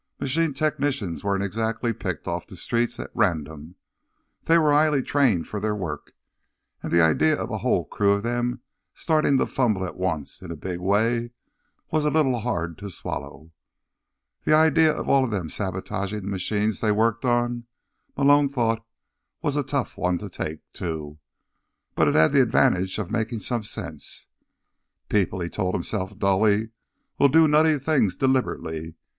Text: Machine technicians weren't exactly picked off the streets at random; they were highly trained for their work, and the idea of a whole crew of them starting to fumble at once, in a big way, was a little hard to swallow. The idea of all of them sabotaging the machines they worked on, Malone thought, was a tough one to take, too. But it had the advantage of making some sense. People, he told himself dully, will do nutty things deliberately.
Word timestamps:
Machine 0.19 0.55
technicians 0.55 1.23
weren't 1.23 1.43
exactly 1.43 1.93
picked 1.93 2.27
off 2.27 2.47
the 2.47 2.55
streets 2.55 2.99
at 2.99 3.11
random; 3.13 3.75
they 4.45 4.57
were 4.57 4.71
highly 4.71 5.03
trained 5.03 5.47
for 5.47 5.59
their 5.59 5.75
work, 5.75 6.15
and 6.81 6.91
the 6.91 7.03
idea 7.03 7.39
of 7.39 7.51
a 7.51 7.59
whole 7.59 7.85
crew 7.85 8.13
of 8.13 8.23
them 8.23 8.61
starting 8.95 9.37
to 9.37 9.45
fumble 9.45 9.85
at 9.85 9.95
once, 9.95 10.41
in 10.41 10.49
a 10.49 10.55
big 10.55 10.79
way, 10.79 11.29
was 11.91 12.03
a 12.03 12.09
little 12.09 12.39
hard 12.39 12.79
to 12.79 12.89
swallow. 12.89 13.51
The 14.43 14.53
idea 14.55 14.91
of 14.91 15.07
all 15.07 15.23
of 15.23 15.29
them 15.29 15.49
sabotaging 15.49 16.21
the 16.21 16.27
machines 16.27 16.81
they 16.81 16.91
worked 16.91 17.23
on, 17.23 17.65
Malone 18.17 18.49
thought, 18.49 18.83
was 19.43 19.55
a 19.55 19.61
tough 19.61 19.97
one 19.99 20.17
to 20.17 20.31
take, 20.31 20.61
too. 20.73 21.19
But 21.93 22.07
it 22.07 22.15
had 22.15 22.31
the 22.31 22.41
advantage 22.41 22.97
of 22.97 23.11
making 23.11 23.41
some 23.41 23.61
sense. 23.65 24.25
People, 25.09 25.41
he 25.41 25.47
told 25.49 25.75
himself 25.75 26.17
dully, 26.17 26.69
will 27.19 27.29
do 27.29 27.47
nutty 27.47 27.77
things 27.77 28.15
deliberately. 28.15 28.95